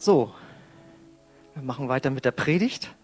[0.00, 0.32] So,
[1.54, 2.94] wir machen weiter mit der Predigt.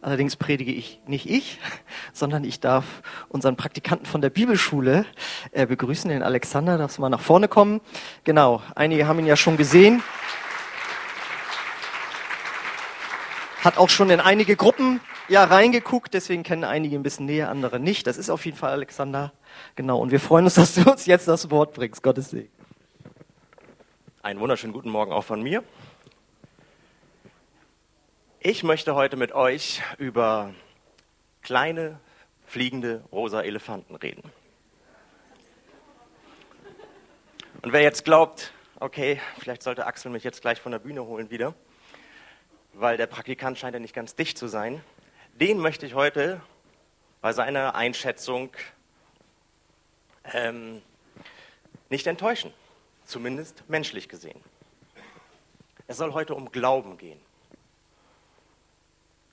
[0.00, 1.58] Allerdings predige ich nicht ich,
[2.12, 2.84] sondern ich darf
[3.28, 5.04] unseren Praktikanten von der Bibelschule
[5.50, 6.78] äh, begrüßen, den Alexander.
[6.78, 7.80] Darfst du mal nach vorne kommen?
[8.22, 10.00] Genau, einige haben ihn ja schon gesehen.
[13.64, 17.80] Hat auch schon in einige Gruppen ja reingeguckt, deswegen kennen einige ein bisschen näher, andere
[17.80, 18.06] nicht.
[18.06, 19.32] Das ist auf jeden Fall Alexander.
[19.74, 22.00] Genau, und wir freuen uns, dass du uns jetzt das Wort bringst.
[22.00, 22.52] Gottes Segen.
[24.22, 25.64] Einen wunderschönen guten Morgen auch von mir.
[28.44, 30.52] Ich möchte heute mit euch über
[31.42, 32.00] kleine
[32.44, 34.32] fliegende rosa Elefanten reden.
[37.62, 41.30] Und wer jetzt glaubt, okay, vielleicht sollte Axel mich jetzt gleich von der Bühne holen
[41.30, 41.54] wieder,
[42.72, 44.82] weil der Praktikant scheint ja nicht ganz dicht zu sein,
[45.34, 46.40] den möchte ich heute
[47.20, 48.50] bei seiner Einschätzung
[50.34, 50.82] ähm,
[51.90, 52.52] nicht enttäuschen
[53.04, 54.40] zumindest menschlich gesehen.
[55.86, 57.20] Es soll heute um Glauben gehen.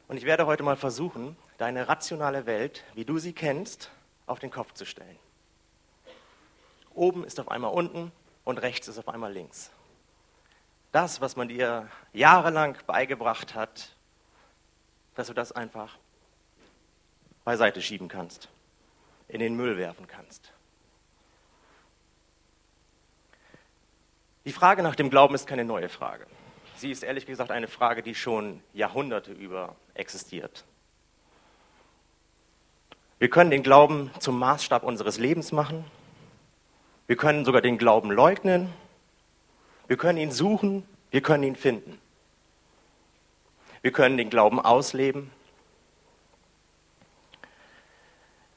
[0.10, 3.92] Und ich werde heute mal versuchen, deine rationale Welt, wie du sie kennst,
[4.26, 5.20] auf den Kopf zu stellen.
[6.96, 8.12] Oben ist auf einmal unten
[8.44, 9.70] und rechts ist auf einmal links.
[10.92, 13.96] Das, was man dir jahrelang beigebracht hat,
[15.14, 15.96] dass du das einfach
[17.44, 18.50] beiseite schieben kannst,
[19.28, 20.52] in den Müll werfen kannst.
[24.46, 26.26] Die Frage nach dem Glauben ist keine neue Frage.
[26.80, 30.64] Sie ist ehrlich gesagt eine Frage, die schon Jahrhunderte über existiert.
[33.18, 35.84] Wir können den Glauben zum Maßstab unseres Lebens machen.
[37.06, 38.70] Wir können sogar den Glauben leugnen.
[39.88, 40.86] Wir können ihn suchen.
[41.12, 42.00] Wir können ihn finden.
[43.82, 45.32] Wir können den Glauben ausleben.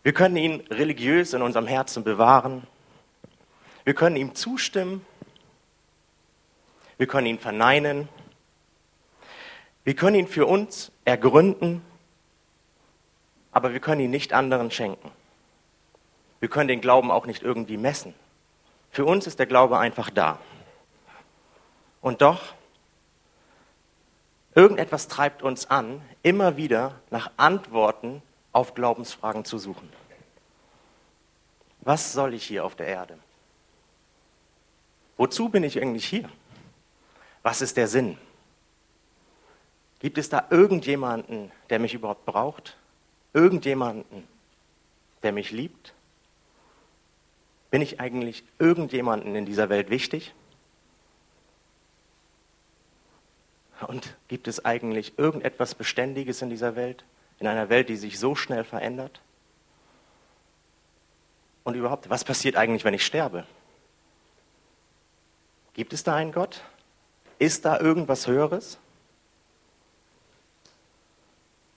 [0.04, 2.68] Wir können ihn religiös in unserem Herzen bewahren.
[3.82, 5.04] Wir können ihm zustimmen
[7.02, 8.08] wir können ihn verneinen.
[9.82, 11.84] Wir können ihn für uns ergründen,
[13.50, 15.10] aber wir können ihn nicht anderen schenken.
[16.38, 18.14] Wir können den Glauben auch nicht irgendwie messen.
[18.92, 20.38] Für uns ist der Glaube einfach da.
[22.02, 22.54] Und doch,
[24.54, 29.92] irgendetwas treibt uns an, immer wieder nach Antworten auf Glaubensfragen zu suchen.
[31.80, 33.18] Was soll ich hier auf der Erde?
[35.16, 36.30] Wozu bin ich eigentlich hier?
[37.42, 38.16] Was ist der Sinn?
[39.98, 42.76] Gibt es da irgendjemanden, der mich überhaupt braucht?
[43.32, 44.26] Irgendjemanden,
[45.22, 45.94] der mich liebt?
[47.70, 50.34] Bin ich eigentlich irgendjemanden in dieser Welt wichtig?
[53.86, 57.04] Und gibt es eigentlich irgendetwas Beständiges in dieser Welt?
[57.40, 59.20] In einer Welt, die sich so schnell verändert?
[61.64, 63.46] Und überhaupt, was passiert eigentlich, wenn ich sterbe?
[65.74, 66.62] Gibt es da einen Gott?
[67.42, 68.78] Ist da irgendwas Höheres?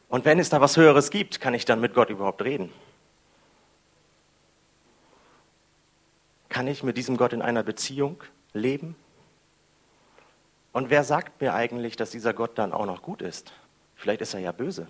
[0.10, 2.72] Und wenn es da was Höheres gibt, kann ich dann mit Gott überhaupt reden?
[6.50, 8.24] Kann ich mit diesem Gott in einer Beziehung
[8.54, 8.96] leben?
[10.72, 13.52] Und wer sagt mir eigentlich, dass dieser Gott dann auch noch gut ist?
[13.96, 14.88] Vielleicht ist er ja böse.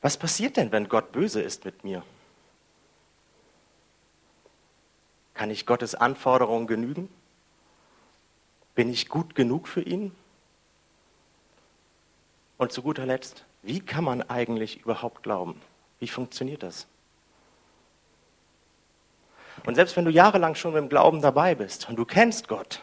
[0.00, 2.02] Was passiert denn, wenn Gott böse ist mit mir?
[5.34, 7.08] Kann ich Gottes Anforderungen genügen?
[8.74, 10.14] Bin ich gut genug für ihn?
[12.58, 15.60] Und zu guter Letzt, wie kann man eigentlich überhaupt glauben?
[15.98, 16.86] Wie funktioniert das?
[19.66, 22.80] Und selbst wenn du jahrelang schon mit dem Glauben dabei bist und du kennst Gott,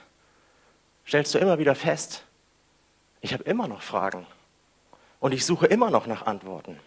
[1.06, 2.24] stellst du immer wieder fest,
[3.22, 4.26] ich habe immer noch Fragen
[5.20, 6.80] und ich suche immer noch nach Antworten.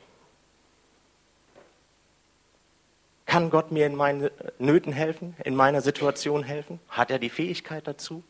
[3.27, 6.81] Kann Gott mir in meinen Nöten helfen, in meiner Situation helfen?
[6.89, 8.23] Hat er die Fähigkeit dazu?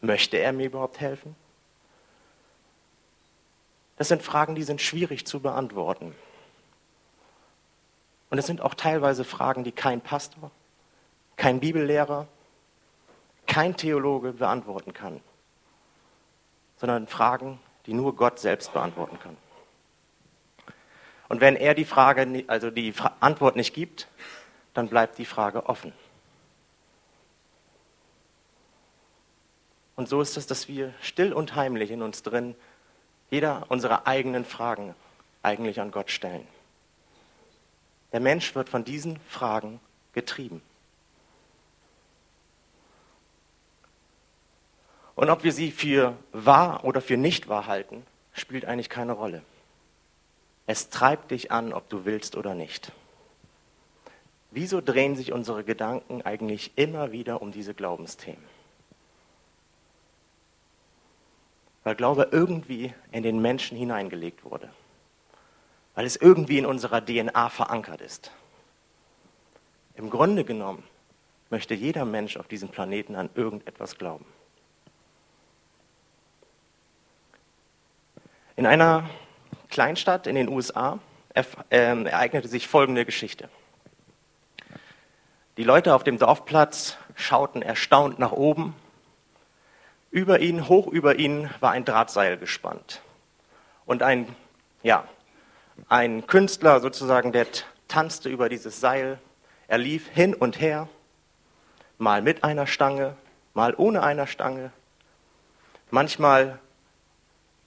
[0.00, 1.36] Möchte er mir überhaupt helfen?
[3.96, 6.14] Das sind Fragen, die sind schwierig zu beantworten.
[8.30, 10.50] Und es sind auch teilweise Fragen, die kein Pastor,
[11.36, 12.26] kein Bibellehrer,
[13.46, 15.20] kein Theologe beantworten kann,
[16.76, 19.36] sondern Fragen, die nur Gott selbst beantworten kann.
[21.34, 24.06] Und wenn er die Frage, also die Antwort nicht gibt,
[24.72, 25.92] dann bleibt die Frage offen.
[29.96, 32.54] Und so ist es, dass wir still und heimlich in uns drin
[33.32, 34.94] jeder unserer eigenen Fragen
[35.42, 36.46] eigentlich an Gott stellen.
[38.12, 39.80] Der Mensch wird von diesen Fragen
[40.12, 40.62] getrieben.
[45.16, 49.42] Und ob wir sie für wahr oder für nicht wahr halten, spielt eigentlich keine Rolle.
[50.66, 52.92] Es treibt dich an, ob du willst oder nicht.
[54.50, 58.44] Wieso drehen sich unsere Gedanken eigentlich immer wieder um diese Glaubensthemen?
[61.82, 64.70] Weil Glaube irgendwie in den Menschen hineingelegt wurde.
[65.94, 68.30] Weil es irgendwie in unserer DNA verankert ist.
[69.96, 70.82] Im Grunde genommen
[71.50, 74.24] möchte jeder Mensch auf diesem Planeten an irgendetwas glauben.
[78.56, 79.08] In einer
[79.74, 81.00] Kleinstadt in den USA
[81.72, 83.48] ähm, ereignete sich folgende Geschichte.
[85.56, 88.76] Die Leute auf dem Dorfplatz schauten erstaunt nach oben.
[90.12, 93.02] Über ihnen, hoch über ihnen, war ein Drahtseil gespannt.
[93.84, 94.36] Und ein,
[94.84, 95.08] ja,
[95.88, 97.48] ein Künstler sozusagen, der
[97.88, 99.18] tanzte über dieses Seil.
[99.66, 100.88] Er lief hin und her,
[101.98, 103.16] mal mit einer Stange,
[103.54, 104.70] mal ohne einer Stange.
[105.90, 106.60] Manchmal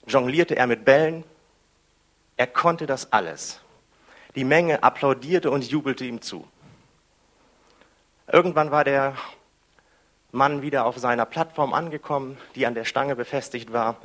[0.06, 1.22] jonglierte er mit Bällen.
[2.38, 3.60] Er konnte das alles.
[4.36, 6.46] Die Menge applaudierte und jubelte ihm zu.
[8.28, 9.16] Irgendwann war der
[10.30, 13.96] Mann wieder auf seiner Plattform angekommen, die an der Stange befestigt war.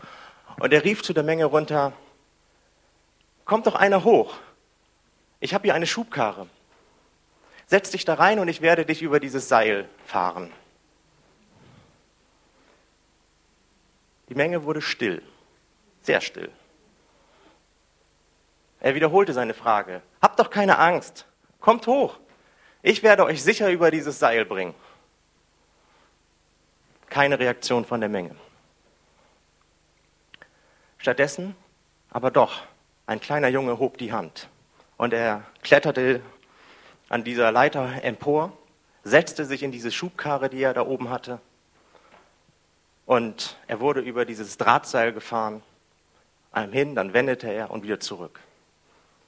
[0.59, 1.93] Und er rief zu der Menge runter,
[3.45, 4.35] kommt doch einer hoch.
[5.39, 6.47] Ich habe hier eine Schubkarre.
[7.67, 10.51] Setz dich da rein und ich werde dich über dieses Seil fahren.
[14.29, 15.21] Die Menge wurde still,
[16.01, 16.49] sehr still.
[18.83, 20.03] Er wiederholte seine Frage.
[20.21, 21.25] Habt doch keine Angst.
[21.59, 22.19] Kommt hoch.
[22.83, 24.75] Ich werde euch sicher über dieses Seil bringen.
[27.09, 28.35] Keine Reaktion von der Menge.
[30.99, 31.55] Stattdessen
[32.13, 32.61] aber doch,
[33.07, 34.47] ein kleiner Junge hob die Hand
[34.97, 36.21] und er kletterte
[37.09, 38.55] an dieser Leiter empor,
[39.03, 41.39] setzte sich in diese Schubkarre, die er da oben hatte,
[43.07, 45.63] und er wurde über dieses Drahtseil gefahren,
[46.51, 48.39] einem hin, dann wendete er und wieder zurück.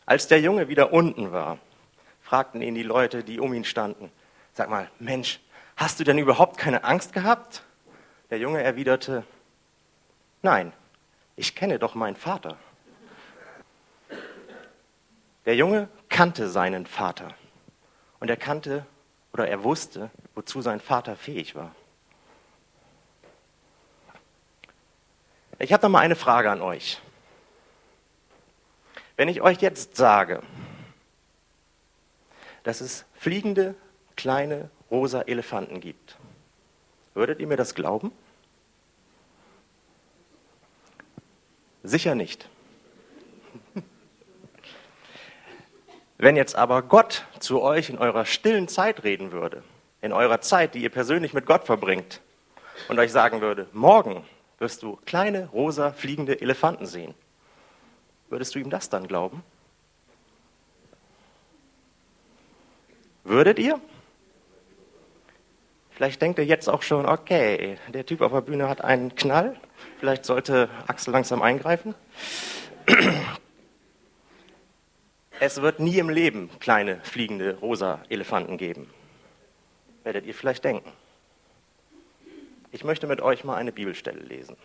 [0.06, 1.58] Als der Junge wieder unten war,
[2.22, 4.12] fragten ihn die Leute, die um ihn standen,
[4.54, 5.40] sag mal, Mensch,
[5.76, 7.64] hast du denn überhaupt keine Angst gehabt?
[8.30, 9.24] Der Junge erwiderte,
[10.42, 10.74] nein,
[11.36, 12.58] ich kenne doch meinen Vater.
[15.46, 17.34] Der Junge kannte seinen Vater
[18.20, 18.86] und er kannte
[19.34, 21.76] oder er wusste, wozu sein Vater fähig war.
[25.60, 27.00] Ich habe noch mal eine Frage an euch.
[29.18, 30.42] Wenn ich euch jetzt sage,
[32.64, 33.76] dass es fliegende
[34.16, 36.18] kleine rosa Elefanten gibt.
[37.14, 38.12] Würdet ihr mir das glauben?
[41.84, 42.50] Sicher nicht.
[46.18, 49.64] Wenn jetzt aber Gott zu euch in eurer stillen Zeit reden würde,
[50.02, 52.22] in eurer Zeit, die ihr persönlich mit Gott verbringt,
[52.90, 54.26] und euch sagen würde, morgen
[54.58, 57.14] wirst du kleine rosa fliegende Elefanten sehen,
[58.36, 59.44] würdest du ihm das dann glauben?
[63.24, 63.80] Würdet ihr?
[65.92, 69.56] Vielleicht denkt ihr jetzt auch schon, okay, der Typ auf der Bühne hat einen Knall.
[70.02, 71.96] Vielleicht sollte Axel langsam eingreifen.
[75.40, 78.90] Es wird nie im Leben kleine fliegende rosa Elefanten geben.
[80.04, 80.92] Werdet ihr vielleicht denken.
[82.74, 84.58] Ich möchte mit euch mal eine Bibelstelle lesen.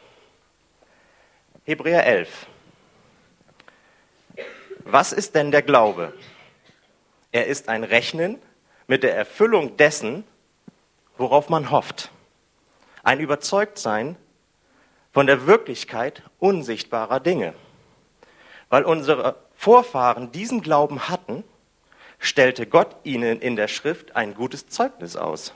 [1.67, 2.49] Hebräer 11.
[4.85, 6.15] Was ist denn der Glaube?
[7.33, 8.39] Er ist ein Rechnen
[8.87, 10.25] mit der Erfüllung dessen,
[11.17, 12.11] worauf man hofft.
[13.03, 14.17] Ein Überzeugtsein
[15.13, 17.55] von der Wirklichkeit unsichtbarer Dinge.
[18.69, 21.45] Weil unsere Vorfahren diesen Glauben hatten,
[22.19, 25.53] stellte Gott ihnen in der Schrift ein gutes Zeugnis aus.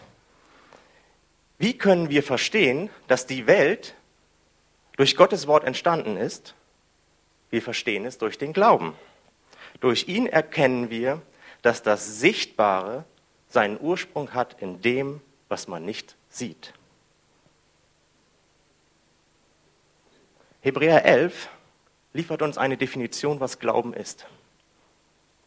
[1.59, 3.95] Wie können wir verstehen, dass die Welt
[4.97, 6.54] durch Gottes Wort entstanden ist?
[7.50, 8.95] Wir verstehen es durch den Glauben.
[9.85, 11.21] Durch ihn erkennen wir,
[11.61, 13.05] dass das Sichtbare
[13.50, 16.73] seinen Ursprung hat in dem, was man nicht sieht.
[20.62, 21.50] Hebräer 11
[22.14, 24.26] liefert uns eine Definition, was Glauben ist.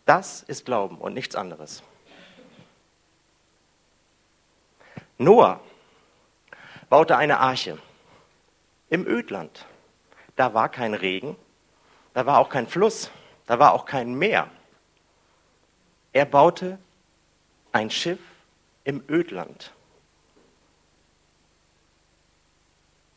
[0.06, 1.82] Das ist Glauben und nichts anderes.
[5.18, 5.62] Noah
[6.92, 7.80] baute eine Arche
[8.92, 9.66] im Ödland.
[10.36, 11.36] Da war kein Regen,
[12.14, 13.10] da war auch kein Fluss,
[13.48, 14.50] da war auch kein Meer.
[16.14, 16.78] Er baute
[17.72, 18.20] ein Schiff
[18.84, 19.74] im Ödland.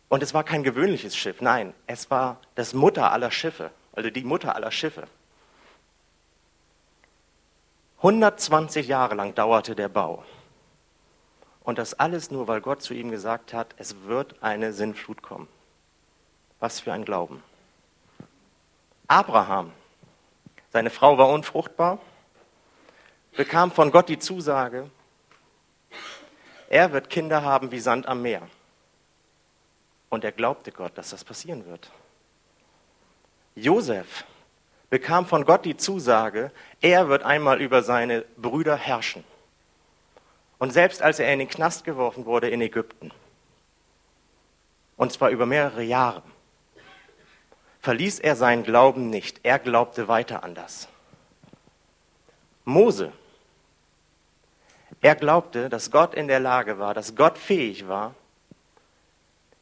[0.08, 4.24] Und es war kein gewöhnliches Schiff, nein, es war das Mutter aller Schiffe, also die
[4.24, 5.06] Mutter aller Schiffe.
[7.98, 10.24] 120 Jahre lang dauerte der Bau.
[11.62, 15.46] Und das alles nur, weil Gott zu ihm gesagt hat, es wird eine Sinnflut kommen.
[16.58, 17.42] Was für ein Glauben.
[19.06, 19.72] Abraham,
[20.70, 21.98] seine Frau war unfruchtbar,
[23.36, 24.90] bekam von Gott die Zusage,
[26.68, 28.42] er wird Kinder haben wie Sand am Meer.
[30.08, 31.90] Und er glaubte Gott, dass das passieren wird.
[33.54, 34.24] Josef
[34.88, 36.50] bekam von Gott die Zusage,
[36.80, 39.24] er wird einmal über seine Brüder herrschen.
[40.58, 43.12] Und selbst als er in den Knast geworfen wurde in Ägypten,
[44.96, 46.22] und zwar über mehrere Jahre,
[47.80, 49.40] verließ er seinen Glauben nicht.
[49.42, 50.88] Er glaubte weiter an das.
[52.64, 53.12] Mose,
[55.00, 58.14] er glaubte, dass Gott in der Lage war, dass Gott fähig war,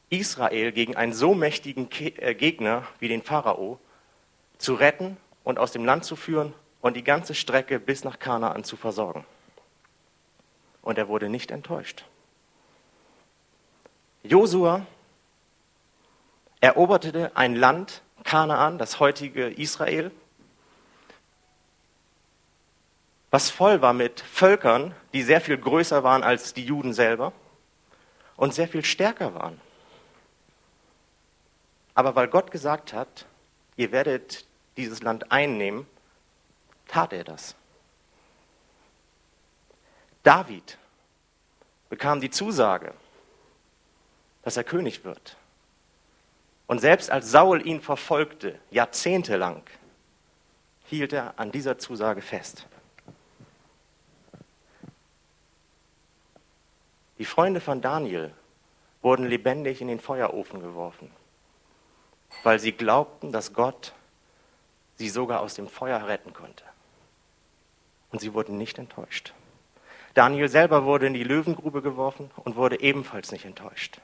[0.09, 3.79] Israel gegen einen so mächtigen äh, Gegner wie den Pharao
[4.57, 8.63] zu retten und aus dem Land zu führen und die ganze Strecke bis nach Kanaan
[8.63, 9.25] zu versorgen.
[10.81, 12.05] Und er wurde nicht enttäuscht.
[14.23, 14.85] Josua
[16.59, 20.11] eroberte ein Land, Kanaan, das heutige Israel,
[23.31, 27.31] was voll war mit Völkern, die sehr viel größer waren als die Juden selber
[28.35, 29.59] und sehr viel stärker waren.
[31.93, 33.25] Aber weil Gott gesagt hat,
[33.75, 34.45] ihr werdet
[34.77, 35.85] dieses Land einnehmen,
[36.87, 37.55] tat er das.
[40.23, 40.77] David
[41.89, 42.93] bekam die Zusage,
[44.43, 45.35] dass er König wird.
[46.69, 49.63] Und selbst als Saul ihn verfolgte, jahrzehntelang,
[50.85, 52.67] hielt er an dieser Zusage fest.
[57.17, 58.31] Die Freunde von Daniel
[59.01, 61.09] wurden lebendig in den Feuerofen geworfen,
[62.43, 63.93] weil sie glaubten, dass Gott
[64.97, 66.65] sie sogar aus dem Feuer retten konnte.
[68.11, 69.33] Und sie wurden nicht enttäuscht.
[70.13, 73.99] Daniel selber wurde in die Löwengrube geworfen und wurde ebenfalls nicht enttäuscht.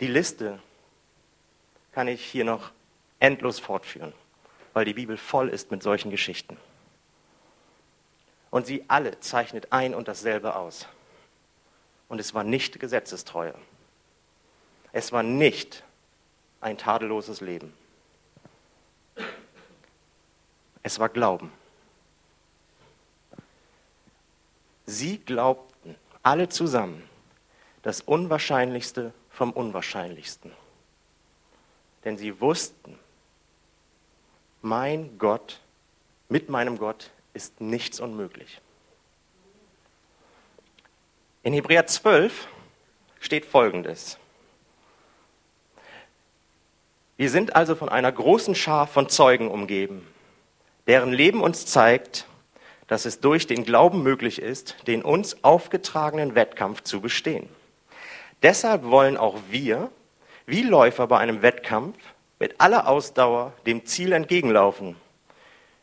[0.00, 0.58] Die Liste
[1.92, 2.70] kann ich hier noch
[3.20, 4.12] endlos fortführen,
[4.74, 6.56] weil die Bibel voll ist mit solchen Geschichten.
[8.50, 10.86] Und sie alle zeichnet ein und dasselbe aus.
[12.08, 13.54] Und es war nicht Gesetzestreue.
[14.92, 15.82] Es war nicht
[16.60, 17.72] ein tadelloses Leben.
[20.82, 21.52] Es war Glauben.
[24.86, 27.08] Sie glaubten alle zusammen
[27.82, 30.50] das Unwahrscheinlichste vom Unwahrscheinlichsten.
[32.04, 32.98] Denn sie wussten,
[34.62, 35.60] mein Gott,
[36.28, 38.60] mit meinem Gott ist nichts unmöglich.
[41.42, 42.48] In Hebräer 12
[43.20, 44.18] steht Folgendes.
[47.18, 50.06] Wir sind also von einer großen Schar von Zeugen umgeben,
[50.86, 52.26] deren Leben uns zeigt,
[52.88, 57.48] dass es durch den Glauben möglich ist, den uns aufgetragenen Wettkampf zu bestehen.
[58.42, 59.90] Deshalb wollen auch wir,
[60.46, 61.96] wie Läufer bei einem Wettkampf,
[62.38, 64.96] mit aller Ausdauer dem Ziel entgegenlaufen.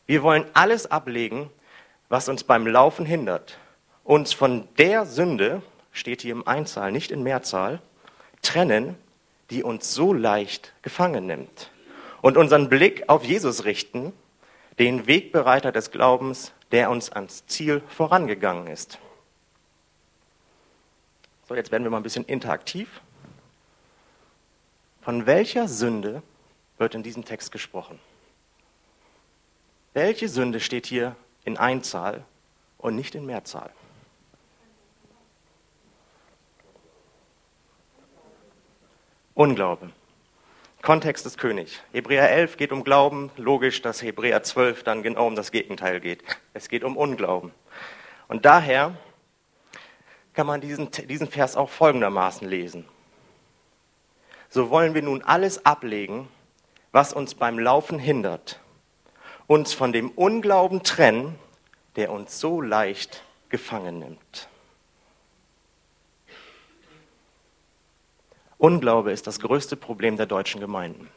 [0.06, 1.50] Wir wollen alles ablegen,
[2.08, 3.58] was uns beim Laufen hindert,
[4.04, 7.80] uns von der Sünde, steht hier im Einzahl, nicht in Mehrzahl,
[8.42, 8.96] trennen,
[9.50, 11.70] die uns so leicht gefangen nimmt.
[12.22, 14.12] Und unseren Blick auf Jesus richten,
[14.78, 18.98] den Wegbereiter des Glaubens, der uns ans Ziel vorangegangen ist.
[21.46, 22.88] So, jetzt werden wir mal ein bisschen interaktiv.
[25.02, 26.22] Von welcher Sünde
[26.78, 27.98] wird in diesem Text gesprochen?
[29.92, 32.24] Welche Sünde steht hier in Einzahl
[32.78, 33.70] und nicht in Mehrzahl?
[39.34, 39.90] Unglaube.
[40.80, 41.82] Kontext ist König.
[41.92, 46.22] Hebräer 11 geht um Glauben, logisch, dass Hebräer 12 dann genau um das Gegenteil geht.
[46.54, 47.52] Es geht um Unglauben.
[48.28, 48.96] Und daher
[50.34, 52.84] kann man diesen, diesen Vers auch folgendermaßen lesen.
[54.50, 56.28] So wollen wir nun alles ablegen,
[56.92, 58.60] was uns beim Laufen hindert,
[59.46, 61.38] uns von dem Unglauben trennen,
[61.96, 64.48] der uns so leicht gefangen nimmt.
[68.58, 71.10] Unglaube ist das größte Problem der deutschen Gemeinden.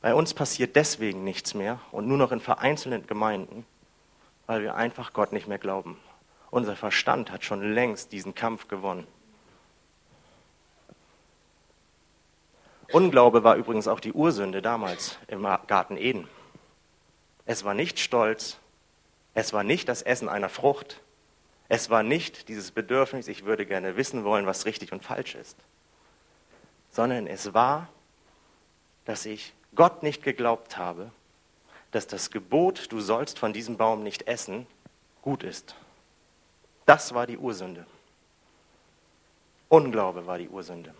[0.00, 3.64] Bei uns passiert deswegen nichts mehr und nur noch in vereinzelten Gemeinden,
[4.46, 5.98] weil wir einfach Gott nicht mehr glauben.
[6.50, 9.06] Unser Verstand hat schon längst diesen Kampf gewonnen.
[12.92, 16.28] Unglaube war übrigens auch die Ursünde damals im Garten Eden.
[17.46, 18.58] Es war nicht Stolz,
[19.34, 21.00] es war nicht das Essen einer Frucht,
[21.68, 25.56] es war nicht dieses Bedürfnis, ich würde gerne wissen wollen, was richtig und falsch ist,
[26.90, 27.88] sondern es war,
[29.06, 31.10] dass ich Gott nicht geglaubt habe,
[31.94, 34.66] dass das Gebot, du sollst von diesem Baum nicht essen,
[35.22, 35.76] gut ist.
[36.86, 37.86] Das war die Ursünde.
[39.68, 40.92] Unglaube war die Ursünde.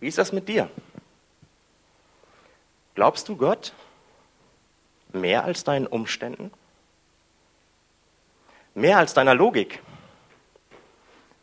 [0.00, 0.68] Wie ist das mit dir?
[2.96, 3.72] Glaubst du Gott
[5.12, 6.50] mehr als deinen Umständen?
[8.74, 9.80] Mehr als deiner Logik?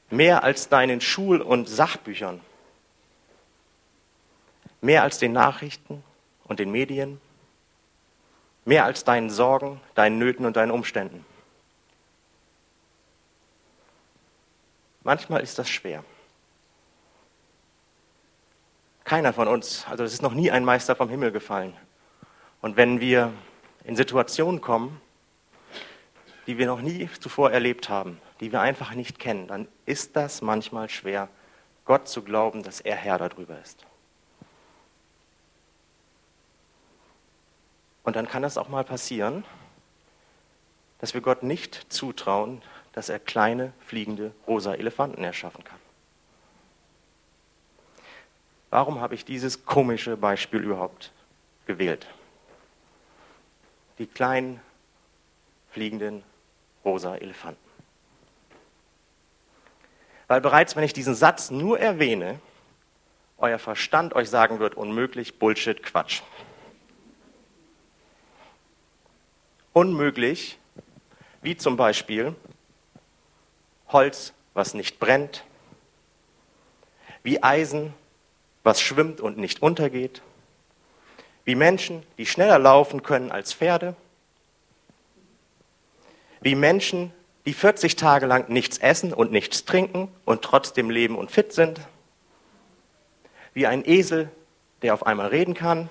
[0.10, 2.42] Mehr als deinen Schul- und Sachbüchern?
[4.82, 6.04] Mehr als den Nachrichten
[6.44, 7.22] und den Medien?
[8.66, 11.26] Mehr als deinen Sorgen, deinen Nöten und deinen Umständen?
[15.04, 16.04] Manchmal ist das schwer.
[19.04, 21.76] Keiner von uns, also es ist noch nie ein Meister vom Himmel gefallen.
[22.62, 23.34] Und wenn wir
[23.84, 25.02] in Situationen kommen,
[26.48, 30.42] die wir noch nie zuvor erlebt haben, die wir einfach nicht kennen, dann ist das
[30.42, 31.28] manchmal schwer,
[31.86, 33.86] Gott zu glauben, dass er Herr darüber ist.
[38.04, 39.44] Und dann kann es auch mal passieren,
[41.00, 42.62] dass wir Gott nicht zutrauen,
[42.94, 45.80] dass er kleine, fliegende, rosa Elefanten erschaffen kann.
[48.70, 51.12] Warum habe ich dieses komische Beispiel überhaupt
[51.66, 52.08] gewählt?
[53.98, 54.62] Die kleinen,
[55.72, 56.24] fliegenden,
[56.86, 57.60] rosa Elefanten.
[60.28, 62.40] Weil bereits, wenn ich diesen Satz nur erwähne,
[63.38, 66.22] euer Verstand euch sagen wird, unmöglich, Bullshit, Quatsch.
[69.74, 70.58] Unmöglich,
[71.42, 72.36] wie zum Beispiel,
[73.88, 75.46] Holz, was nicht brennt,
[77.24, 77.94] wie Eisen,
[78.64, 80.22] was schwimmt und nicht untergeht,
[81.46, 83.96] wie Menschen, die schneller laufen können als Pferde,
[86.42, 87.14] wie Menschen,
[87.46, 91.80] die 40 Tage lang nichts essen und nichts trinken und trotzdem leben und fit sind,
[93.54, 94.30] wie ein Esel,
[94.82, 95.90] der auf einmal reden kann,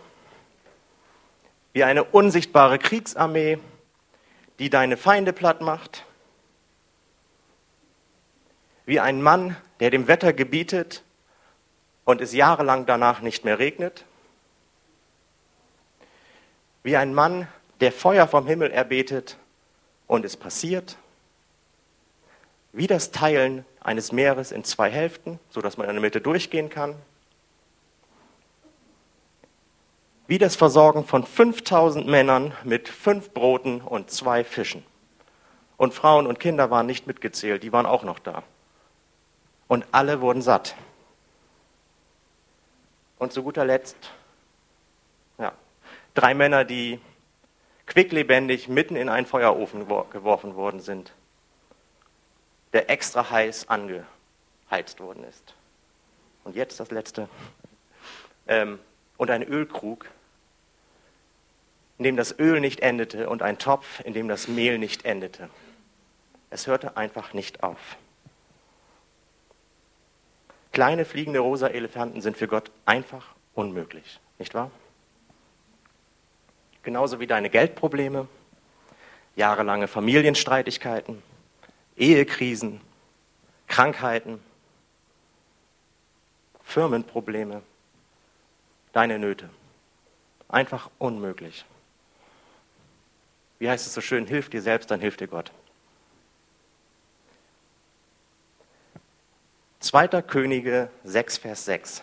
[1.73, 3.59] wie eine unsichtbare Kriegsarmee,
[4.61, 6.05] die deine Feinde platt macht,
[8.85, 11.03] wie ein Mann, der dem Wetter gebietet
[12.05, 14.05] und es jahrelang danach nicht mehr regnet,
[16.83, 17.49] wie ein Mann,
[17.81, 19.39] der Feuer vom Himmel erbetet
[20.07, 20.99] und es passiert,
[22.73, 26.97] wie das Teilen eines Meeres in zwei Hälften, sodass man in der Mitte durchgehen kann,
[30.31, 34.85] wie das Versorgen von 5000 Männern mit fünf Broten und zwei Fischen.
[35.77, 38.45] Und Frauen und Kinder waren nicht mitgezählt, die waren auch noch da
[39.67, 40.77] und alle wurden satt.
[43.19, 43.97] Und zu guter Letzt,
[45.37, 45.51] ja,
[46.15, 47.01] drei Männer, die
[47.87, 51.13] quicklebendig mitten in einen Feuerofen geworfen worden sind,
[52.73, 55.57] der extra heiß angeheizt worden ist.
[56.45, 57.29] Und jetzt das letzte.
[58.47, 58.79] Ähm,
[59.17, 60.07] und ein Ölkrug,
[62.01, 65.51] in dem das Öl nicht endete und ein Topf, in dem das Mehl nicht endete.
[66.49, 67.99] Es hörte einfach nicht auf.
[70.73, 74.71] Kleine fliegende rosa Elefanten sind für Gott einfach unmöglich, nicht wahr?
[76.85, 78.29] Genauso wie deine Geldprobleme,
[79.37, 81.23] jahrelange Familienstreitigkeiten,
[81.99, 82.81] Ehekrisen,
[83.67, 84.41] Krankheiten,
[86.65, 87.61] Firmenprobleme,
[88.95, 89.51] deine Nöte.
[90.49, 91.67] Einfach unmöglich.
[93.61, 95.53] Wie heißt es so schön, hilf dir selbst, dann hilft dir Gott.
[99.81, 100.23] 2.
[100.23, 102.03] Könige 6, Vers 6.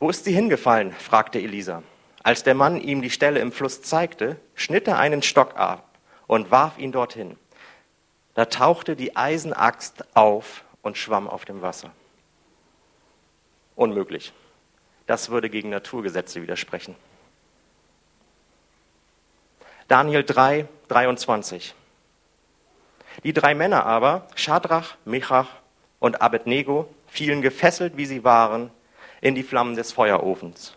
[0.00, 0.92] Wo ist sie hingefallen?
[0.92, 1.84] fragte Elisa.
[2.24, 6.50] Als der Mann ihm die Stelle im Fluss zeigte, schnitt er einen Stock ab und
[6.50, 7.36] warf ihn dorthin.
[8.34, 11.92] Da tauchte die Eisenaxt auf und schwamm auf dem Wasser.
[13.76, 14.32] Unmöglich.
[15.06, 16.96] Das würde gegen Naturgesetze widersprechen.
[19.88, 21.72] Daniel 3, 23.
[23.22, 25.48] Die drei Männer aber, Schadrach, Mechach
[26.00, 28.70] und Abednego, fielen gefesselt, wie sie waren,
[29.20, 30.74] in die Flammen des Feuerofens.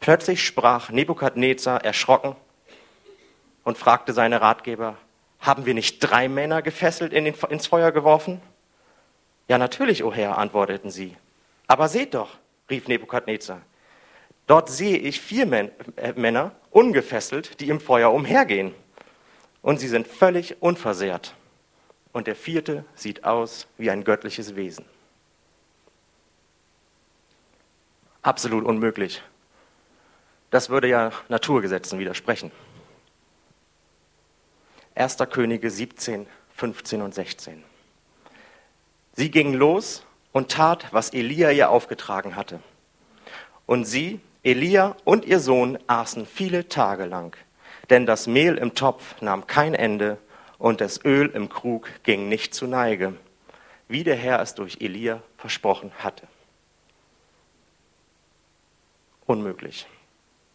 [0.00, 2.34] Plötzlich sprach Nebukadnezar erschrocken
[3.62, 4.96] und fragte seine Ratgeber,
[5.38, 8.42] haben wir nicht drei Männer gefesselt in den, ins Feuer geworfen?
[9.46, 11.16] Ja, natürlich, o Herr, antworteten sie.
[11.68, 12.30] Aber seht doch,
[12.68, 13.60] rief Nebukadnezar,
[14.46, 18.74] dort sehe ich vier Män äh, Männer ungefesselt, die im Feuer umhergehen.
[19.62, 21.34] Und sie sind völlig unversehrt
[22.12, 24.84] und der vierte sieht aus wie ein göttliches Wesen.
[28.22, 29.22] Absolut unmöglich.
[30.50, 32.52] Das würde ja Naturgesetzen widersprechen.
[34.94, 35.18] 1.
[35.30, 37.64] Könige 17, 15 und 16.
[39.16, 42.60] Sie ging los und tat, was Elia ihr aufgetragen hatte.
[43.66, 47.36] Und sie, Elia und ihr Sohn aßen viele Tage lang,
[47.90, 50.18] denn das Mehl im Topf nahm kein Ende
[50.58, 53.14] und das Öl im Krug ging nicht zu Neige,
[53.88, 56.28] wie der Herr es durch Elia versprochen hatte.
[59.26, 59.86] unmöglich.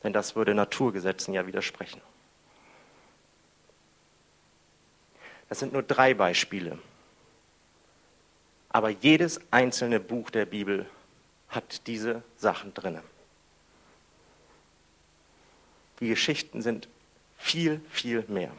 [0.04, 2.02] Denn das würde Naturgesetzen ja widersprechen.
[5.50, 6.78] Das sind nur drei Beispiele.
[8.70, 10.86] Aber jedes einzelne Buch der Bibel
[11.50, 13.00] hat diese Sachen drin.
[16.00, 16.88] Die Geschichten sind
[17.38, 18.52] viel, viel mehr.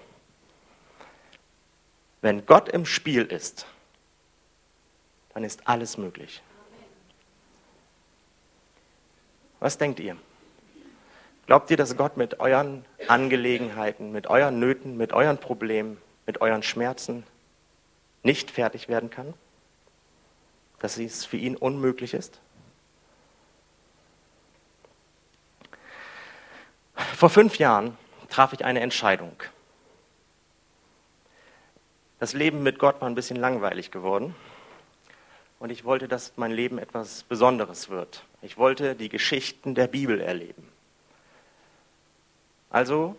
[2.20, 3.66] Wenn Gott im Spiel ist,
[5.32, 6.42] dann ist alles möglich.
[9.58, 10.16] Was denkt ihr?
[11.46, 16.62] Glaubt ihr, dass Gott mit euren Angelegenheiten, mit euren Nöten, mit euren Problemen, mit euren
[16.62, 17.24] Schmerzen
[18.22, 19.34] nicht fertig werden kann?
[20.78, 22.40] Dass es für ihn unmöglich ist?
[27.20, 27.98] Vor fünf Jahren
[28.30, 29.36] traf ich eine Entscheidung.
[32.18, 34.34] Das Leben mit Gott war ein bisschen langweilig geworden
[35.58, 38.24] und ich wollte, dass mein Leben etwas Besonderes wird.
[38.40, 40.66] Ich wollte die Geschichten der Bibel erleben.
[42.70, 43.16] Also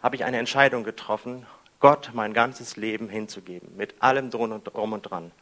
[0.00, 1.44] habe ich eine Entscheidung getroffen,
[1.80, 5.32] Gott mein ganzes Leben hinzugeben, mit allem drum und, dran.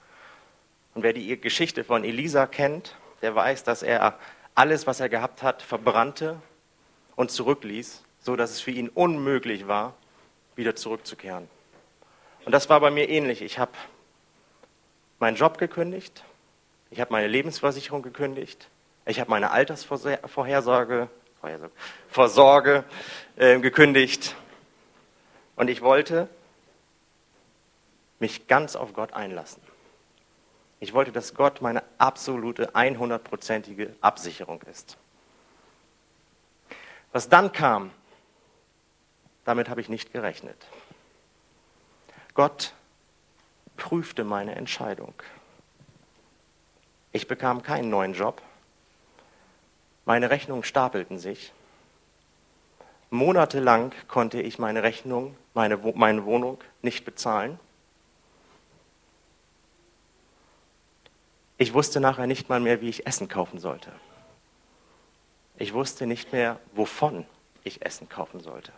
[0.95, 4.19] Und wer die Geschichte von Elisa kennt, der weiß, dass er
[4.55, 6.41] alles, was er gehabt hat, verbrannte
[7.21, 9.93] und zurückließ, so dass es für ihn unmöglich war,
[10.57, 11.51] wieder zurückzukehren.
[12.47, 13.43] Und das war bei mir ähnlich.
[13.43, 13.73] Ich habe
[15.19, 16.25] meinen Job gekündigt,
[16.89, 18.71] ich habe meine Lebensversicherung gekündigt,
[19.05, 21.11] ich habe meine Altersvorsorge
[22.09, 22.85] Vorsorge,
[23.37, 24.35] äh, gekündigt
[25.57, 26.27] und ich wollte
[28.19, 29.63] mich ganz auf Gott einlassen.
[30.81, 34.97] Ich wollte, dass Gott meine absolute 100-prozentige Absicherung ist.
[37.13, 37.91] Was dann kam,
[39.45, 40.67] damit habe ich nicht gerechnet.
[42.35, 42.73] Gott
[43.77, 45.15] prüfte meine Entscheidung.
[47.13, 48.41] Ich bekam keinen neuen Job.
[50.05, 51.53] Meine Rechnungen stapelten sich.
[53.11, 57.59] Monatelang konnte ich meine Rechnung, meine, meine Wohnung nicht bezahlen.
[61.59, 63.93] Ich wusste nachher nicht mal mehr, wie ich Essen kaufen sollte.
[65.61, 67.27] Ich wusste nicht mehr, wovon
[67.65, 68.73] ich Essen kaufen sollte.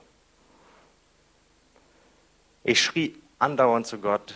[2.65, 4.35] Ich schrie andauernd zu Gott,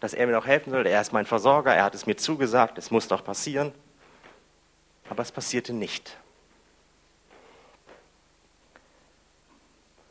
[0.00, 0.88] dass er mir noch helfen sollte.
[0.88, 3.72] Er ist mein Versorger, er hat es mir zugesagt, es muss doch passieren.
[5.08, 6.16] Aber es passierte nicht.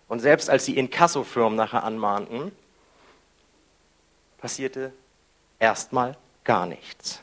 [0.07, 2.53] Und selbst als die Inkassofirmen nachher anmahnten,
[4.37, 4.93] passierte
[5.59, 6.15] erstmal
[6.45, 7.22] gar nichts.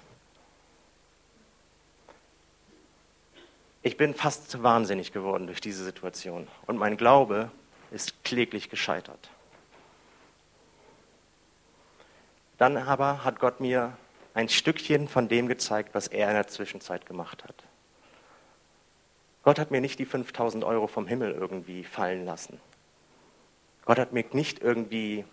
[3.83, 7.51] Ich bin fast wahnsinnig geworden durch diese Situation und mein Glaube
[7.91, 9.31] ist kläglich gescheitert.
[12.59, 13.97] Dann aber hat Gott mir
[14.35, 17.55] ein Stückchen von dem gezeigt, was er in der Zwischenzeit gemacht hat.
[19.43, 22.61] Gott hat mir nicht die 5000 Euro vom Himmel irgendwie fallen lassen.
[23.87, 25.25] Gott hat mir nicht irgendwie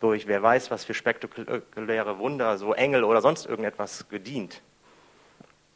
[0.00, 4.62] durch wer weiß was für spektakuläre Wunder, so Engel oder sonst irgendetwas gedient,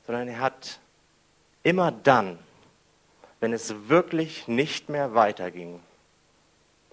[0.07, 0.81] sondern er hat
[1.63, 2.39] Immer dann,
[3.41, 5.81] wenn es wirklich nicht mehr weiterging,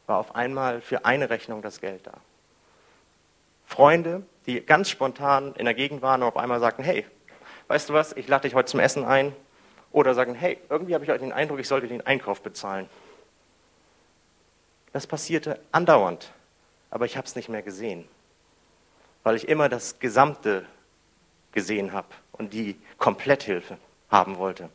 [0.05, 2.13] war auf einmal für eine Rechnung das Geld da.
[3.65, 7.05] Freunde, die ganz spontan in der Gegend waren und auf einmal sagten, hey,
[7.67, 9.33] weißt du was, ich lade dich heute zum Essen ein.
[9.91, 12.87] Oder sagen, hey, irgendwie habe ich heute den Eindruck, ich sollte den Einkauf bezahlen.
[14.93, 16.31] Das passierte andauernd,
[16.89, 18.07] aber ich habe es nicht mehr gesehen,
[19.23, 20.65] weil ich immer das Gesamte
[21.51, 23.77] gesehen habe und die Kompletthilfe
[24.09, 24.69] haben wollte.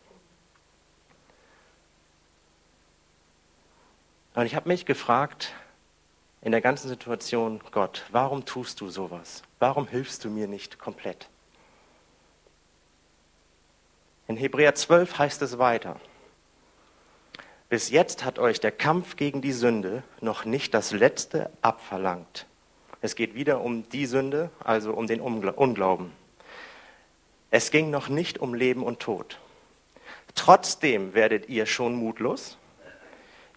[4.34, 5.52] Und ich habe mich gefragt,
[6.42, 9.42] in der ganzen Situation, Gott, warum tust du sowas?
[9.60, 11.28] Warum hilfst du mir nicht komplett?
[14.26, 16.00] In Hebräer 12 heißt es weiter.
[17.68, 22.46] Bis jetzt hat euch der Kampf gegen die Sünde noch nicht das Letzte abverlangt.
[23.00, 26.12] Es geht wieder um die Sünde, also um den Unglauben.
[27.56, 29.38] Es ging noch nicht um Leben und Tod.
[30.34, 32.58] Trotzdem werdet ihr schon mutlos.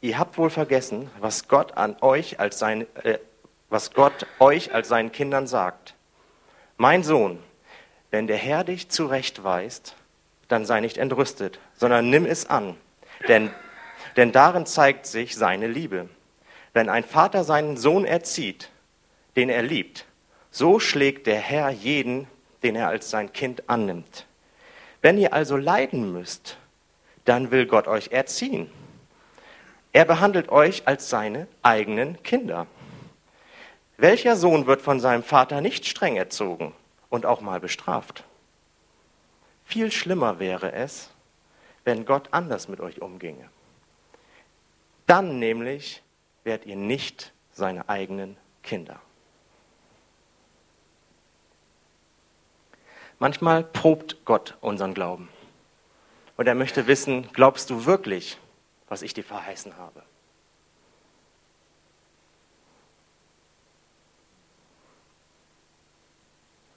[0.01, 3.17] Ihr habt wohl vergessen, was Gott an euch als sein, äh,
[3.71, 5.95] was Gott euch als seinen Kindern sagt.
[6.77, 7.39] Mein Sohn,
[8.11, 9.95] wenn der Herr dich zurechtweist,
[10.47, 12.77] dann sei nicht entrüstet, sondern nimm es an,
[13.27, 13.49] denn,
[14.15, 16.07] denn darin zeigt sich seine Liebe.
[16.71, 18.69] Wenn ein Vater seinen Sohn erzieht,
[19.35, 20.05] den er liebt,
[20.51, 22.27] so schlägt der Herr jeden,
[22.63, 24.25] den er als sein Kind annimmt.
[25.01, 26.57] Wenn ihr also leiden müsst,
[27.25, 28.69] dann will Gott euch erziehen.
[29.93, 32.67] Er behandelt euch als seine eigenen Kinder.
[33.97, 36.73] Welcher Sohn wird von seinem Vater nicht streng erzogen
[37.09, 38.23] und auch mal bestraft?
[39.65, 41.09] Viel schlimmer wäre es,
[41.83, 43.49] wenn Gott anders mit euch umginge.
[45.07, 46.03] Dann nämlich
[46.43, 49.01] werdet ihr nicht seine eigenen Kinder.
[53.19, 55.29] Manchmal probt Gott unseren Glauben.
[56.35, 58.37] Und er möchte wissen, glaubst du wirklich,
[58.89, 60.03] was ich dir verheißen habe?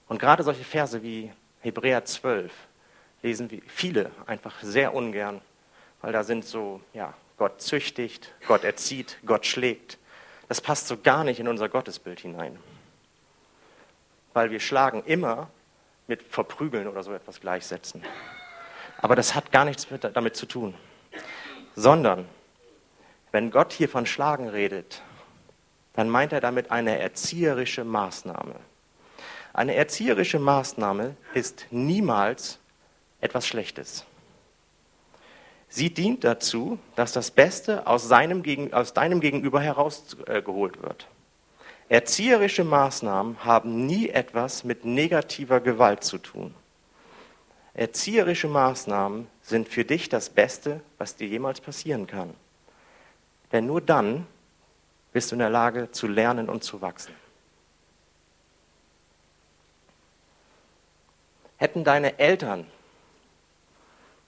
[0.07, 2.51] Und gerade solche Verse wie Hebräer 12
[3.21, 5.41] lesen viele einfach sehr ungern,
[6.01, 9.99] weil da sind so, ja, Gott züchtigt, Gott erzieht, Gott schlägt.
[10.47, 12.59] Das passt so gar nicht in unser Gottesbild hinein.
[14.33, 15.49] Weil wir schlagen immer
[16.11, 18.03] mit verprügeln oder so etwas gleichsetzen.
[18.97, 20.73] Aber das hat gar nichts mit, damit zu tun.
[21.73, 22.27] Sondern,
[23.31, 25.01] wenn Gott hier von Schlagen redet,
[25.93, 28.55] dann meint er damit eine erzieherische Maßnahme.
[29.53, 32.59] Eine erzieherische Maßnahme ist niemals
[33.21, 34.05] etwas Schlechtes.
[35.69, 38.43] Sie dient dazu, dass das Beste aus, seinem,
[38.73, 41.07] aus deinem Gegenüber herausgeholt wird.
[41.91, 46.55] Erzieherische Maßnahmen haben nie etwas mit negativer Gewalt zu tun.
[47.73, 52.33] Erzieherische Maßnahmen sind für dich das Beste, was dir jemals passieren kann.
[53.51, 54.25] Denn nur dann
[55.11, 57.13] bist du in der Lage zu lernen und zu wachsen.
[61.57, 62.67] Hätten deine Eltern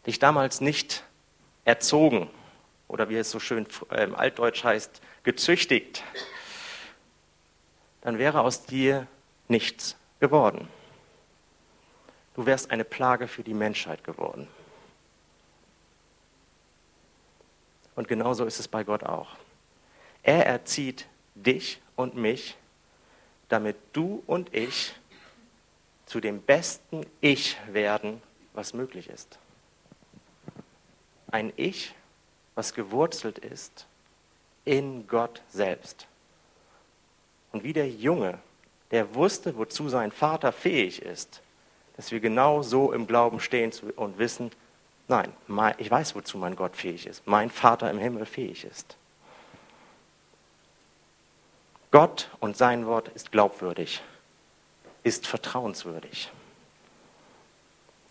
[0.05, 1.05] dich damals nicht
[1.63, 2.29] erzogen
[2.89, 6.03] oder wie es so schön im Altdeutsch heißt, gezüchtigt,
[8.03, 9.07] dann wäre aus dir
[9.47, 10.67] nichts geworden.
[12.35, 14.47] Du wärst eine Plage für die Menschheit geworden.
[17.95, 19.37] Und genauso ist es bei Gott auch.
[20.21, 22.57] Er erzieht dich und mich,
[23.49, 24.93] damit du und ich
[26.05, 28.21] zu dem besten Ich werden,
[28.53, 29.39] was möglich ist.
[31.31, 31.95] Ein Ich,
[32.55, 33.87] was gewurzelt ist
[34.65, 36.07] in Gott selbst.
[37.53, 38.39] Und wie der Junge,
[38.91, 41.41] der wusste, wozu sein Vater fähig ist,
[41.95, 44.51] dass wir genau so im Glauben stehen und wissen,
[45.07, 45.31] nein,
[45.77, 48.97] ich weiß, wozu mein Gott fähig ist, mein Vater im Himmel fähig ist.
[51.91, 54.01] Gott und sein Wort ist glaubwürdig
[55.03, 56.31] ist vertrauenswürdig.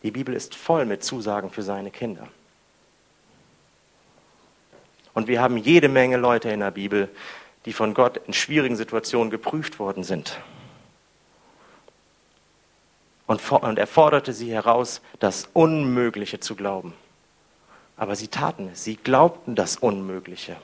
[0.02, 2.28] Die Bibel ist voll mit Zusagen für seine Kinder.
[5.14, 7.08] Und wir haben jede Menge Leute in der Bibel,
[7.64, 10.38] die von Gott in schwierigen Situationen geprüft worden sind.
[13.26, 13.40] Und,
[13.78, 16.92] er forderte sie heraus, das Unmögliche zu glauben.
[17.96, 20.56] Aber sie taten es, sie glaubten das Unmögliche.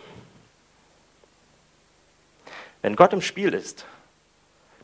[2.83, 3.87] Wenn Gott im Spiel ist,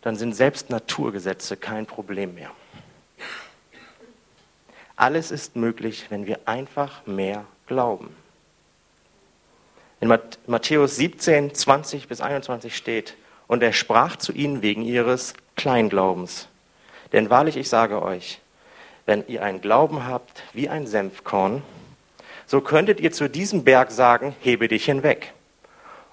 [0.02, 2.50] dann sind selbst Naturgesetze kein Problem mehr.
[4.96, 8.14] Alles ist möglich, wenn wir einfach mehr glauben.
[10.04, 10.12] In
[10.46, 16.46] Matthäus 17, 20 bis 21 steht, und er sprach zu ihnen wegen ihres Kleinglaubens.
[17.14, 18.42] Denn wahrlich, ich sage euch,
[19.06, 21.62] wenn ihr einen Glauben habt wie ein Senfkorn,
[22.46, 25.32] so könntet ihr zu diesem Berg sagen, hebe dich hinweg.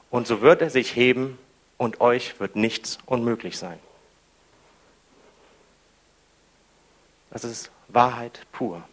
[0.10, 1.38] Und so wird er sich heben
[1.78, 3.80] und euch wird nichts unmöglich sein.
[7.30, 8.84] Das ist Wahrheit pur.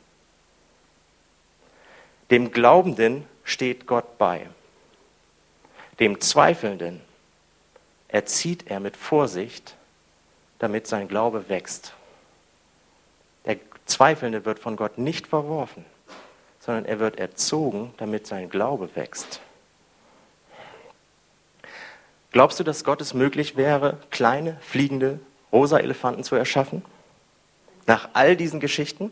[2.32, 4.48] Dem Glaubenden steht Gott bei.
[6.00, 7.00] Dem Zweifelnden
[8.06, 9.74] erzieht er mit Vorsicht,
[10.58, 11.92] damit sein Glaube wächst.
[13.44, 13.56] Der
[13.86, 15.84] Zweifelnde wird von Gott nicht verworfen,
[16.60, 19.40] sondern er wird erzogen, damit sein Glaube wächst.
[22.30, 25.18] Glaubst du, dass Gott es möglich wäre, kleine, fliegende,
[25.50, 26.84] rosa Elefanten zu erschaffen?
[27.86, 29.10] Nach all diesen Geschichten?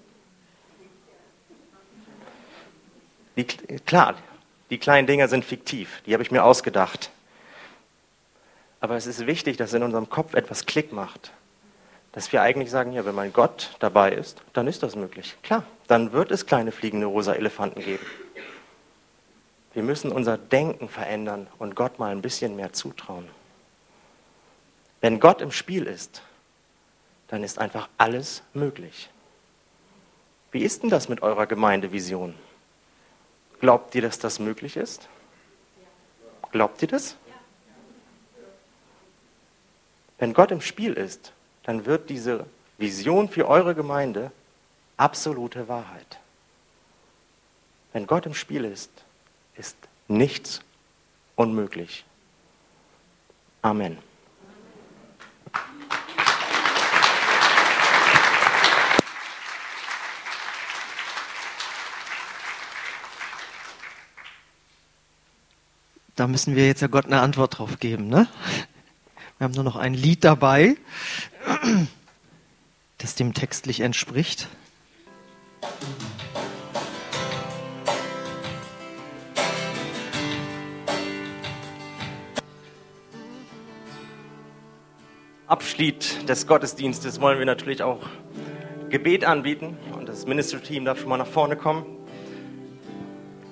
[3.36, 4.16] Die, klar,
[4.70, 7.10] die kleinen Dinger sind fiktiv, die habe ich mir ausgedacht.
[8.80, 11.32] Aber es ist wichtig, dass in unserem Kopf etwas Klick macht.
[12.12, 15.36] Dass wir eigentlich sagen, ja, wenn mein Gott dabei ist, dann ist das möglich.
[15.42, 18.04] Klar, dann wird es kleine fliegende rosa Elefanten geben.
[19.74, 23.28] Wir müssen unser Denken verändern und Gott mal ein bisschen mehr zutrauen.
[25.02, 26.22] Wenn Gott im Spiel ist,
[27.28, 29.10] dann ist einfach alles möglich.
[30.52, 32.34] Wie ist denn das mit eurer Gemeindevision?
[33.60, 35.08] Glaubt ihr, dass das möglich ist?
[36.50, 37.16] Glaubt ihr das?
[40.18, 41.32] Wenn Gott im Spiel ist,
[41.64, 42.46] dann wird diese
[42.78, 44.30] Vision für eure Gemeinde
[44.96, 46.18] absolute Wahrheit.
[47.92, 48.90] Wenn Gott im Spiel ist,
[49.56, 49.76] ist
[50.08, 50.60] nichts
[51.34, 52.04] unmöglich.
[53.62, 53.98] Amen.
[66.16, 68.08] Da müssen wir jetzt ja Gott eine Antwort drauf geben.
[68.08, 68.26] Ne?
[69.38, 70.76] Wir haben nur noch ein Lied dabei,
[72.98, 74.48] das dem textlich entspricht.
[85.46, 88.00] Abschied des Gottesdienstes wollen wir natürlich auch
[88.88, 91.84] Gebet anbieten und das Ministry-Team darf schon mal nach vorne kommen.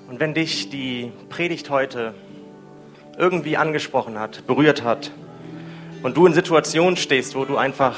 [0.07, 2.15] Und wenn dich die Predigt heute
[3.17, 5.11] irgendwie angesprochen hat, berührt hat
[6.03, 7.97] und du in Situationen stehst, wo du einfach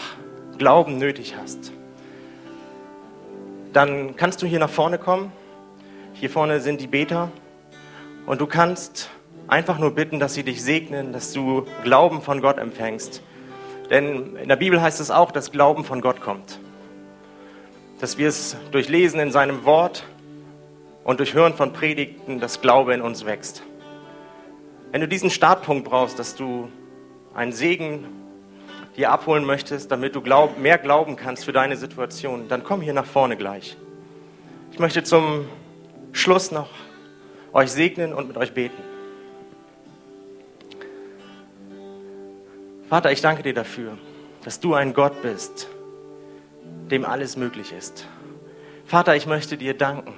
[0.58, 1.72] Glauben nötig hast,
[3.74, 5.32] dann kannst du hier nach vorne kommen.
[6.14, 7.32] Hier vorne sind die Beter
[8.26, 9.10] und du kannst
[9.48, 13.22] einfach nur bitten, dass sie dich segnen, dass du Glauben von Gott empfängst.
[13.90, 16.60] Denn in der Bibel heißt es auch, dass Glauben von Gott kommt.
[18.00, 20.04] Dass wir es durch Lesen in seinem Wort
[21.04, 23.64] und durch Hören von Predigten, dass Glaube in uns wächst.
[24.92, 26.70] Wenn du diesen Startpunkt brauchst, dass du
[27.34, 28.06] einen Segen
[28.94, 32.94] hier abholen möchtest, damit du glaub, mehr glauben kannst für deine Situation, dann komm hier
[32.94, 33.78] nach vorne gleich.
[34.72, 35.48] Ich möchte zum
[36.14, 36.70] Schluss noch
[37.54, 38.82] euch segnen und mit euch beten.
[42.90, 43.98] Vater, ich danke dir dafür,
[44.44, 45.68] dass du ein Gott bist,
[46.90, 48.08] dem alles möglich ist.
[48.86, 50.14] Vater, ich möchte dir danken,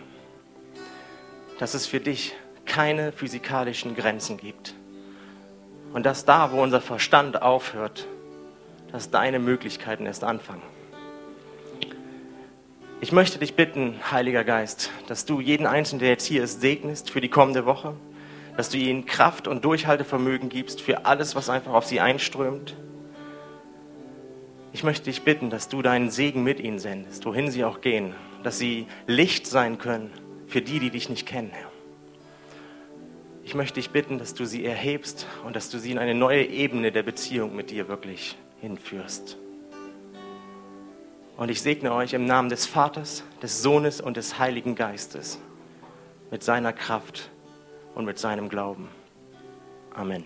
[1.57, 2.35] dass es für dich
[2.69, 4.73] keine physikalischen Grenzen gibt.
[5.91, 8.07] Und dass da, wo unser Verstand aufhört,
[8.93, 10.63] dass deine Möglichkeiten erst anfangen.
[13.01, 17.09] Ich möchte dich bitten, Heiliger Geist, dass du jeden Einzelnen, der jetzt hier ist, segnest
[17.09, 17.95] für die kommende Woche
[18.59, 22.75] dass du ihnen Kraft und Durchhaltevermögen gibst für alles, was einfach auf sie einströmt.
[24.73, 28.13] Ich möchte dich bitten, dass du deinen Segen mit ihnen sendest, wohin sie auch gehen,
[28.43, 30.11] dass sie Licht sein können
[30.47, 31.68] für die, die dich nicht kennen, Herr.
[33.49, 36.45] Ich möchte dich bitten, dass du sie erhebst und dass du sie in eine neue
[36.45, 39.37] Ebene der Beziehung mit dir wirklich hinführst.
[41.35, 45.39] Und ich segne euch im Namen des Vaters, des Sohnes und des Heiligen Geistes
[46.29, 47.31] mit seiner Kraft
[47.95, 48.87] und mit seinem Glauben.
[49.95, 50.25] Amen.